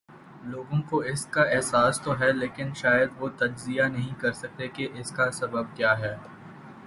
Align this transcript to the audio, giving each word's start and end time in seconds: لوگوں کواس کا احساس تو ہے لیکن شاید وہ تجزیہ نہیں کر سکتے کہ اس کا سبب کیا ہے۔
لوگوں 0.43 0.81
کواس 0.89 1.25
کا 1.25 1.41
احساس 1.41 2.01
تو 2.01 2.19
ہے 2.19 2.31
لیکن 2.31 2.73
شاید 2.75 3.09
وہ 3.19 3.29
تجزیہ 3.37 3.83
نہیں 3.83 4.19
کر 4.21 4.31
سکتے 4.33 4.67
کہ 4.67 4.87
اس 4.93 5.11
کا 5.11 5.31
سبب 5.31 5.75
کیا 5.75 5.97
ہے۔ 5.99 6.15